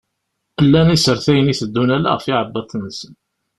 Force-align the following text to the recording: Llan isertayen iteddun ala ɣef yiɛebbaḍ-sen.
Llan 0.65 0.89
isertayen 0.95 1.51
iteddun 1.53 1.89
ala 1.95 2.09
ɣef 2.13 2.25
yiɛebbaḍ-sen. 2.27 3.13